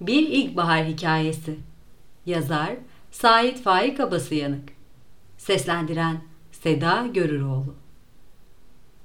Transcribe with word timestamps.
Bir 0.00 0.28
İlkbahar 0.28 0.86
Hikayesi 0.86 1.58
Yazar 2.26 2.76
Sait 3.10 3.62
Faik 3.62 4.00
Abasıyanık 4.00 4.68
Seslendiren 5.38 6.24
Seda 6.52 7.06
Görüroğlu 7.06 7.74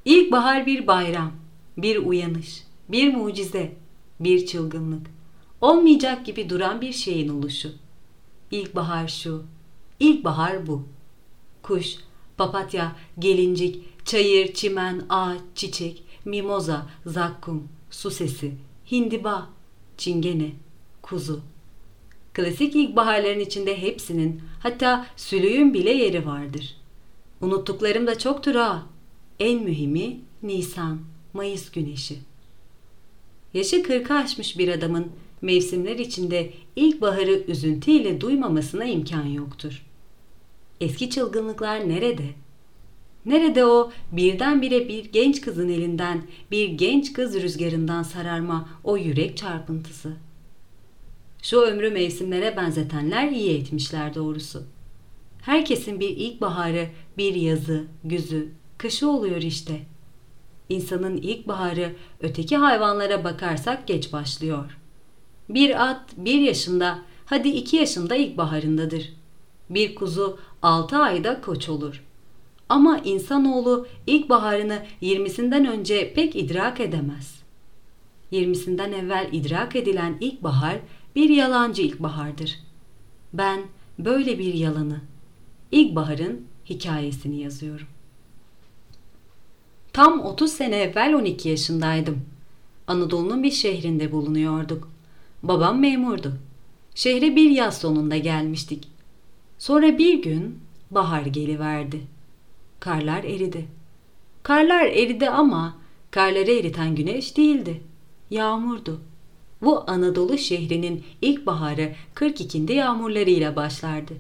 İlkbahar 0.06 0.66
bir 0.66 0.88
bayram, 0.88 1.32
bir 1.78 1.98
uyanış, 1.98 2.64
bir 2.90 3.14
mucize, 3.14 3.76
bir 4.20 4.46
çılgınlık. 4.46 5.08
Olmayacak 5.62 6.26
gibi 6.26 6.50
duran 6.50 6.82
bir 6.82 6.94
şeyin 6.94 7.30
oluşu. 7.30 7.72
İlkbahar 8.52 9.08
şu, 9.08 9.44
ilkbahar 10.00 10.68
bu. 10.68 10.88
Kuş, 11.64 11.96
papatya, 12.38 12.96
gelincik, 13.20 14.06
çayır, 14.06 14.54
çimen, 14.54 15.06
ağaç, 15.10 15.42
çiçek, 15.56 16.04
mimoza, 16.26 16.90
zakkum, 17.06 17.68
su 17.90 18.12
sesi, 18.12 18.54
hindiba, 18.92 19.50
çingene, 19.98 20.52
kuzu. 21.10 21.42
Klasik 22.34 22.76
ilkbaharların 22.76 23.40
içinde 23.40 23.82
hepsinin 23.82 24.42
hatta 24.60 25.06
sülüğün 25.16 25.74
bile 25.74 25.92
yeri 25.92 26.26
vardır. 26.26 26.78
Unuttuklarım 27.42 28.08
da 28.08 28.18
çoktur 28.18 28.56
ha. 28.56 28.86
En 29.40 29.64
mühimi 29.64 30.20
Nisan, 30.44 31.00
Mayıs 31.34 31.72
güneşi. 31.72 32.16
Yaşı 33.54 33.84
kırkı 33.84 34.14
aşmış 34.14 34.58
bir 34.58 34.68
adamın 34.68 35.12
mevsimler 35.42 36.00
içinde 36.00 36.54
ilkbaharı 36.76 37.44
üzüntüyle 37.48 38.22
duymamasına 38.22 38.86
imkan 38.86 39.26
yoktur. 39.26 39.86
Eski 40.82 41.10
çılgınlıklar 41.10 41.90
nerede? 41.90 42.26
Nerede 43.26 43.66
o 43.66 43.92
birdenbire 44.12 44.88
bir 44.88 45.06
genç 45.06 45.42
kızın 45.42 45.70
elinden, 45.70 46.24
bir 46.52 46.68
genç 46.70 47.14
kız 47.14 47.42
rüzgarından 47.42 48.04
sararma 48.04 48.70
o 48.84 48.98
yürek 48.98 49.38
çarpıntısı? 49.38 50.27
Şu 51.50 51.58
ömrü 51.62 51.90
mevsimlere 51.90 52.58
benzetenler 52.58 53.32
iyi 53.32 53.60
etmişler 53.60 54.16
doğrusu. 54.16 54.64
Herkesin 55.42 56.00
bir 56.00 56.10
ilkbaharı, 56.10 56.88
bir 57.18 57.36
yazı, 57.36 57.84
güzü, 58.04 58.50
kışı 58.78 59.10
oluyor 59.10 59.42
işte. 59.42 59.80
İnsanın 60.70 61.18
ilkbaharı 61.18 61.96
öteki 62.22 62.58
hayvanlara 62.58 63.24
bakarsak 63.24 63.88
geç 63.88 64.14
başlıyor. 64.14 64.78
Bir 65.50 65.90
at 65.90 66.02
bir 66.18 66.40
yaşında, 66.40 67.00
hadi 67.26 67.50
iki 67.50 67.76
yaşında 67.76 68.16
ilkbaharındadır. 68.16 69.14
Bir 69.70 69.96
kuzu 69.96 70.40
altı 70.62 70.98
ayda 70.98 71.42
koç 71.42 71.70
olur. 71.70 72.04
Ama 72.70 73.00
insanoğlu 73.00 73.88
ilkbaharını 74.08 74.86
yirmisinden 75.02 75.66
önce 75.66 76.14
pek 76.14 76.36
idrak 76.36 76.80
edemez. 76.80 77.38
Yirmisinden 78.32 78.92
evvel 78.92 79.30
idrak 79.32 79.76
edilen 79.76 80.18
ilkbahar 80.20 80.80
bir 81.18 81.30
yalancı 81.30 81.82
ilkbahardır. 81.82 82.60
Ben 83.34 83.62
böyle 84.00 84.40
bir 84.40 84.54
yalanı, 84.54 85.02
ilkbaharın 85.72 86.46
hikayesini 86.70 87.42
yazıyorum. 87.42 87.88
Tam 89.94 90.20
30 90.20 90.52
sene 90.52 90.76
evvel 90.76 91.14
12 91.14 91.50
yaşındaydım. 91.50 92.22
Anadolu'nun 92.88 93.44
bir 93.44 93.52
şehrinde 93.52 94.12
bulunuyorduk. 94.12 94.92
Babam 95.44 95.80
memurdu. 95.80 96.34
Şehre 96.96 97.36
bir 97.36 97.50
yaz 97.50 97.78
sonunda 97.78 98.18
gelmiştik. 98.18 98.88
Sonra 99.60 99.98
bir 99.98 100.22
gün 100.24 100.60
bahar 100.92 101.26
geliverdi. 101.26 102.02
Karlar 102.80 103.24
eridi. 103.24 103.66
Karlar 104.44 104.86
eridi 104.86 105.30
ama 105.30 105.78
karları 106.12 106.52
eriten 106.52 106.96
güneş 106.96 107.38
değildi. 107.38 107.82
Yağmurdu. 108.30 109.02
Bu 109.62 109.84
Anadolu 109.88 110.38
şehrinin 110.38 111.04
ilkbaharı 111.22 111.92
42'nde 112.16 112.74
yağmurlarıyla 112.74 113.56
başlardı. 113.56 114.14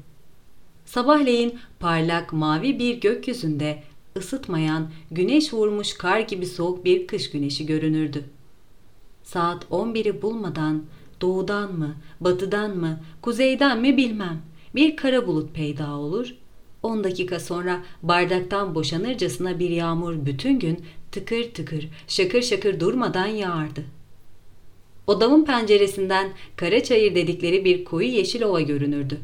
Sabahleyin 0.85 1.59
parlak 1.79 2.33
mavi 2.33 2.79
bir 2.79 3.01
gökyüzünde 3.01 3.83
ısıtmayan, 4.17 4.89
güneş 5.11 5.53
vurmuş 5.53 5.93
kar 5.93 6.19
gibi 6.19 6.45
soğuk 6.45 6.85
bir 6.85 7.07
kış 7.07 7.29
güneşi 7.29 7.65
görünürdü. 7.65 8.23
Saat 9.23 9.63
11'i 9.63 10.21
bulmadan 10.21 10.83
doğudan 11.21 11.77
mı, 11.77 11.95
batıdan 12.21 12.77
mı, 12.77 12.99
kuzeyden 13.21 13.81
mi 13.81 13.97
bilmem 13.97 14.41
bir 14.75 14.95
kara 14.95 15.27
bulut 15.27 15.55
peyda 15.55 15.91
olur. 15.91 16.35
10 16.83 17.03
dakika 17.03 17.39
sonra 17.39 17.83
bardaktan 18.03 18.75
boşanırcasına 18.75 19.59
bir 19.59 19.69
yağmur 19.69 20.25
bütün 20.25 20.59
gün 20.59 20.79
tıkır 21.11 21.43
tıkır, 21.53 21.89
şakır 22.07 22.41
şakır 22.41 22.79
durmadan 22.79 23.27
yağardı. 23.27 23.96
Odamın 25.07 25.45
penceresinden 25.45 26.29
kara 26.55 26.83
çayır 26.83 27.15
dedikleri 27.15 27.65
bir 27.65 27.85
koyu 27.85 28.07
yeşil 28.07 28.41
ova 28.41 28.61
görünürdü. 28.61 29.19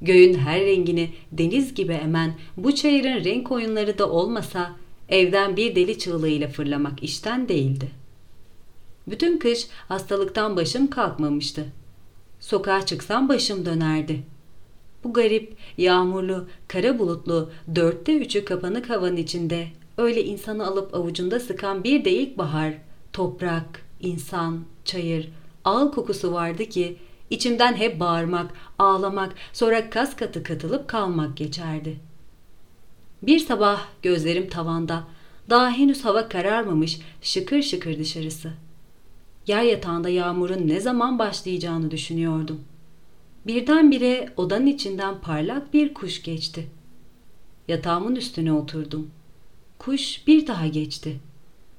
Göğün 0.00 0.34
her 0.34 0.60
rengini 0.60 1.10
deniz 1.32 1.74
gibi 1.74 1.92
emen 1.92 2.34
bu 2.56 2.74
çayırın 2.74 3.24
renk 3.24 3.52
oyunları 3.52 3.98
da 3.98 4.10
olmasa 4.10 4.72
evden 5.08 5.56
bir 5.56 5.76
deli 5.76 5.98
çığlığıyla 5.98 6.48
fırlamak 6.48 7.02
işten 7.02 7.48
değildi. 7.48 7.90
Bütün 9.06 9.38
kış 9.38 9.66
hastalıktan 9.88 10.56
başım 10.56 10.90
kalkmamıştı. 10.90 11.66
Sokağa 12.40 12.86
çıksam 12.86 13.28
başım 13.28 13.66
dönerdi. 13.66 14.22
Bu 15.04 15.12
garip, 15.12 15.56
yağmurlu, 15.78 16.46
kara 16.68 16.98
bulutlu, 16.98 17.50
dörtte 17.74 18.16
üçü 18.16 18.44
kapanık 18.44 18.90
havanın 18.90 19.16
içinde 19.16 19.66
öyle 19.98 20.24
insanı 20.24 20.66
alıp 20.66 20.94
avucunda 20.94 21.40
sıkan 21.40 21.84
bir 21.84 22.04
de 22.04 22.10
ilkbahar, 22.10 22.74
toprak, 23.12 23.83
insan, 24.04 24.64
çayır, 24.84 25.28
ağıl 25.64 25.92
kokusu 25.92 26.32
vardı 26.32 26.64
ki 26.64 26.96
içimden 27.30 27.74
hep 27.74 28.00
bağırmak, 28.00 28.50
ağlamak, 28.78 29.34
sonra 29.52 29.90
kas 29.90 30.16
katı 30.16 30.42
katılıp 30.42 30.88
kalmak 30.88 31.36
geçerdi. 31.36 32.00
Bir 33.22 33.38
sabah 33.38 33.82
gözlerim 34.02 34.48
tavanda, 34.48 35.04
daha 35.50 35.70
henüz 35.70 36.04
hava 36.04 36.28
kararmamış, 36.28 37.00
şıkır 37.22 37.62
şıkır 37.62 37.98
dışarısı. 37.98 38.52
Yer 39.46 39.62
yatağında 39.62 40.08
yağmurun 40.08 40.68
ne 40.68 40.80
zaman 40.80 41.18
başlayacağını 41.18 41.90
düşünüyordum. 41.90 42.60
Birdenbire 43.46 44.32
odanın 44.36 44.66
içinden 44.66 45.20
parlak 45.20 45.74
bir 45.74 45.94
kuş 45.94 46.22
geçti. 46.22 46.66
Yatağımın 47.68 48.16
üstüne 48.16 48.52
oturdum. 48.52 49.10
Kuş 49.78 50.26
bir 50.26 50.46
daha 50.46 50.66
geçti. 50.66 51.20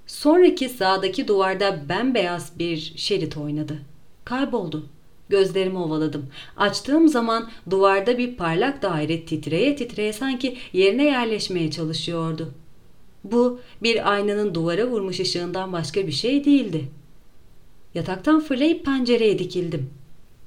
Sonraki 0.07 0.69
sağdaki 0.69 1.27
duvarda 1.27 1.89
bembeyaz 1.89 2.59
bir 2.59 2.93
şerit 2.95 3.37
oynadı. 3.37 3.77
Kayboldu. 4.25 4.85
Gözlerimi 5.29 5.77
ovaladım. 5.77 6.25
Açtığım 6.57 7.07
zaman 7.07 7.49
duvarda 7.69 8.17
bir 8.17 8.35
parlak 8.35 8.81
daire 8.81 9.25
titreye 9.25 9.75
titreye 9.75 10.13
sanki 10.13 10.57
yerine 10.73 11.05
yerleşmeye 11.05 11.71
çalışıyordu. 11.71 12.53
Bu 13.23 13.59
bir 13.83 14.11
aynanın 14.11 14.55
duvara 14.55 14.87
vurmuş 14.87 15.19
ışığından 15.19 15.73
başka 15.73 16.07
bir 16.07 16.11
şey 16.11 16.45
değildi. 16.45 16.85
Yataktan 17.95 18.39
fırlayıp 18.39 18.85
pencereye 18.85 19.39
dikildim. 19.39 19.89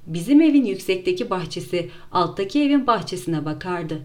Bizim 0.07 0.41
evin 0.41 0.65
yüksekteki 0.65 1.31
bahçesi 1.31 1.91
alttaki 2.13 2.63
evin 2.63 2.87
bahçesine 2.87 3.45
bakardı. 3.45 4.03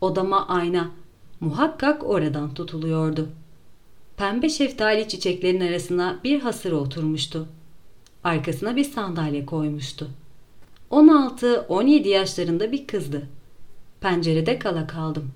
Odama 0.00 0.48
ayna 0.48 0.90
muhakkak 1.40 2.06
oradan 2.06 2.54
tutuluyordu. 2.54 3.28
Pembe 4.20 4.48
şeftali 4.48 5.08
çiçeklerin 5.08 5.60
arasına 5.60 6.20
bir 6.24 6.40
hasır 6.40 6.72
oturmuştu. 6.72 7.48
Arkasına 8.24 8.76
bir 8.76 8.84
sandalye 8.84 9.46
koymuştu. 9.46 10.10
16-17 10.90 12.08
yaşlarında 12.08 12.72
bir 12.72 12.86
kızdı. 12.86 13.28
Pencerede 14.00 14.58
kala 14.58 14.86
kaldım. 14.86 15.30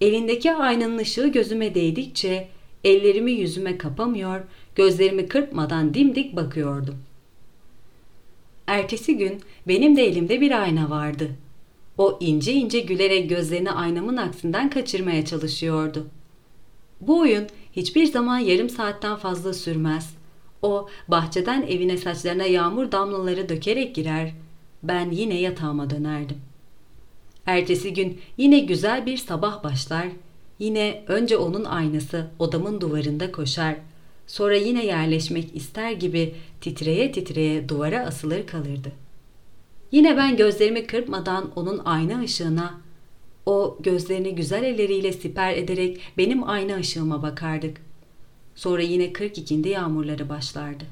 Elindeki 0.00 0.52
aynanın 0.52 0.98
ışığı 0.98 1.28
gözüme 1.28 1.74
değdikçe 1.74 2.48
ellerimi 2.84 3.32
yüzüme 3.32 3.78
kapamıyor, 3.78 4.40
gözlerimi 4.74 5.28
kırpmadan 5.28 5.94
dimdik 5.94 6.36
bakıyordum. 6.36 6.96
Ertesi 8.66 9.16
gün 9.16 9.40
benim 9.68 9.96
de 9.96 10.06
elimde 10.06 10.40
bir 10.40 10.62
ayna 10.62 10.90
vardı. 10.90 11.30
O 11.98 12.18
ince 12.20 12.52
ince 12.52 12.80
gülerek 12.80 13.28
gözlerini 13.28 13.70
aynamın 13.70 14.16
aksinden 14.16 14.70
kaçırmaya 14.70 15.24
çalışıyordu. 15.24 16.06
Bu 17.00 17.18
oyun 17.18 17.46
hiçbir 17.72 18.06
zaman 18.06 18.38
yarım 18.38 18.68
saatten 18.68 19.16
fazla 19.16 19.54
sürmez. 19.54 20.14
O 20.62 20.88
bahçeden 21.08 21.62
evine 21.62 21.96
saçlarına 21.96 22.44
yağmur 22.44 22.92
damlaları 22.92 23.48
dökerek 23.48 23.94
girer. 23.94 24.32
Ben 24.82 25.10
yine 25.10 25.40
yatağıma 25.40 25.90
dönerdim. 25.90 26.36
Ertesi 27.46 27.94
gün 27.94 28.20
yine 28.36 28.58
güzel 28.58 29.06
bir 29.06 29.16
sabah 29.16 29.64
başlar. 29.64 30.08
Yine 30.58 31.04
önce 31.06 31.36
onun 31.36 31.64
aynası 31.64 32.30
odamın 32.38 32.80
duvarında 32.80 33.32
koşar. 33.32 33.76
Sonra 34.26 34.56
yine 34.56 34.86
yerleşmek 34.86 35.56
ister 35.56 35.92
gibi 35.92 36.34
titreye 36.60 37.12
titreye 37.12 37.68
duvara 37.68 38.06
asılır 38.06 38.46
kalırdı. 38.46 38.92
Yine 39.92 40.16
ben 40.16 40.36
gözlerimi 40.36 40.86
kırpmadan 40.86 41.50
onun 41.56 41.78
ayna 41.84 42.20
ışığına, 42.20 42.80
o 43.48 43.76
gözlerini 43.80 44.34
güzel 44.34 44.62
elleriyle 44.62 45.12
siper 45.12 45.52
ederek 45.52 46.00
benim 46.18 46.48
ayna 46.48 46.76
ışığıma 46.76 47.22
bakardık. 47.22 47.80
Sonra 48.54 48.82
yine 48.82 49.04
42'inde 49.04 49.68
yağmurları 49.68 50.28
başlardı. 50.28 50.84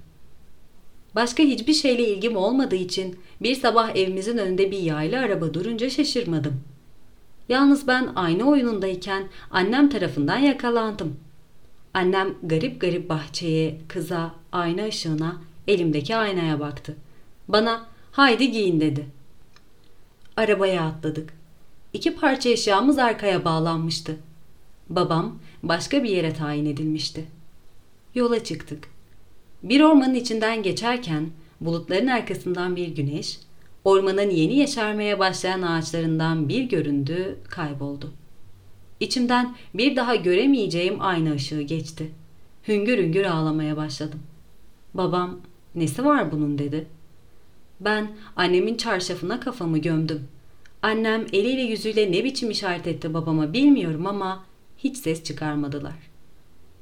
Başka 1.15 1.43
hiçbir 1.43 1.75
şeyle 1.75 2.09
ilgim 2.09 2.37
olmadığı 2.37 2.77
için 2.77 3.19
bir 3.43 3.55
sabah 3.55 3.97
evimizin 3.97 4.39
önünde 4.39 4.71
bir 4.71 4.79
yaylı 4.79 5.19
araba 5.19 5.55
durunca 5.55 5.91
şaşırmadım. 5.91 6.61
Yalnız 7.49 7.87
ben 7.87 8.09
aynı 8.15 8.49
oyunundayken 8.49 9.29
annem 9.51 9.89
tarafından 9.89 10.39
yakalandım. 10.39 11.17
Annem 11.95 12.35
garip 12.43 12.81
garip 12.81 13.09
bahçeye, 13.09 13.79
kıza, 13.89 14.35
ayna 14.53 14.85
ışığına, 14.85 15.41
elimdeki 15.69 16.17
aynaya 16.17 16.61
baktı. 16.61 16.97
Bana 17.49 17.87
haydi 18.13 18.51
giyin 18.51 18.81
dedi. 18.81 19.07
Arabaya 20.37 20.83
atladık. 20.83 21.36
İki 21.97 22.15
parça 22.15 22.49
eşyamız 22.49 22.99
arkaya 22.99 23.45
bağlanmıştı. 23.45 24.17
Babam 24.89 25.39
başka 25.63 26.05
bir 26.05 26.09
yere 26.09 26.33
tayin 26.33 26.67
edilmişti. 26.67 27.25
Yola 28.15 28.45
çıktık. 28.45 28.89
Bir 29.63 29.81
ormanın 29.81 30.15
içinden 30.15 30.63
geçerken 30.63 31.31
bulutların 31.61 32.07
arkasından 32.07 32.77
bir 32.77 32.89
güneş, 32.89 33.39
ormanın 33.85 34.31
yeni 34.31 34.57
yeşermeye 34.57 35.19
başlayan 35.19 35.63
ağaçlarından 35.63 36.49
bir 36.49 36.63
göründü, 36.63 37.39
kayboldu. 37.49 38.13
İçimden 39.01 39.57
bir 39.75 39.97
daha 39.97 40.15
göremeyeceğim 40.15 41.01
ayna 41.01 41.33
ışığı 41.33 41.63
geçti. 41.63 42.11
Hüngür 42.69 42.99
hüngür 42.99 43.25
ağlamaya 43.25 43.77
başladım. 43.77 44.21
Babam, 44.95 45.41
nesi 45.75 46.05
var 46.05 46.33
bunun 46.33 46.59
dedi. 46.59 46.87
Ben 47.81 48.11
annemin 48.37 48.77
çarşafına 48.77 49.41
kafamı 49.41 49.79
gömdüm. 49.79 50.29
Annem 50.87 51.27
eliyle 51.33 51.63
yüzüyle 51.63 52.13
ne 52.13 52.25
biçim 52.25 52.51
işaret 52.51 52.87
etti 52.87 53.15
babama 53.15 53.53
bilmiyorum 53.53 54.07
ama 54.07 54.45
hiç 54.79 54.97
ses 54.97 55.25
çıkarmadılar. 55.25 55.95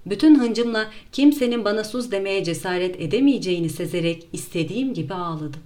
Bütün 0.06 0.38
hıncımla 0.38 0.90
kimsenin 1.12 1.64
bana 1.64 1.84
sus 1.84 2.10
demeye 2.10 2.44
cesaret 2.44 3.00
edemeyeceğini 3.00 3.70
sezerek 3.70 4.28
istediğim 4.32 4.94
gibi 4.94 5.14
ağladım. 5.14 5.60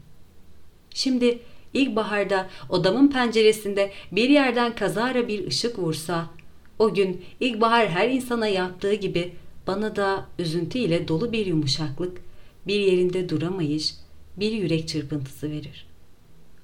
Şimdi 0.94 1.38
ilkbaharda 1.74 2.48
odamın 2.68 3.08
penceresinde 3.08 3.92
bir 4.12 4.28
yerden 4.28 4.74
kazara 4.74 5.28
bir 5.28 5.46
ışık 5.46 5.78
vursa, 5.78 6.30
o 6.78 6.94
gün 6.94 7.24
ilkbahar 7.40 7.88
her 7.88 8.10
insana 8.10 8.46
yaptığı 8.48 8.94
gibi 8.94 9.32
bana 9.66 9.96
da 9.96 10.26
üzüntüyle 10.38 11.08
dolu 11.08 11.32
bir 11.32 11.46
yumuşaklık, 11.46 12.18
bir 12.66 12.80
yerinde 12.80 13.28
duramayış, 13.28 13.94
bir 14.36 14.52
yürek 14.52 14.88
çırpıntısı 14.88 15.50
verir. 15.50 15.87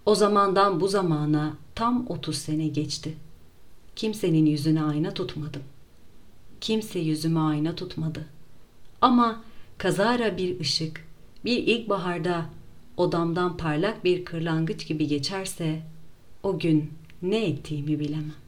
O 0.07 0.15
zamandan 0.15 0.81
bu 0.81 0.89
zamana 0.89 1.57
tam 1.75 2.07
30 2.09 2.39
sene 2.39 2.69
geçti. 2.69 3.15
Kimsenin 3.97 4.47
yüzüne 4.47 4.83
ayna 4.83 5.15
tutmadım. 5.15 5.63
Kimse 6.61 6.99
yüzüme 6.99 7.41
ayna 7.41 7.75
tutmadı. 7.75 8.27
Ama 9.01 9.43
kazara 9.79 10.37
bir 10.37 10.61
ışık, 10.61 11.09
bir 11.45 11.59
ilkbaharda 11.59 12.47
odamdan 12.97 13.57
parlak 13.57 14.05
bir 14.05 14.25
kırlangıç 14.25 14.87
gibi 14.87 15.07
geçerse 15.07 15.83
o 16.43 16.59
gün 16.59 16.93
ne 17.23 17.47
ettiğimi 17.47 17.99
bilemem. 18.01 18.44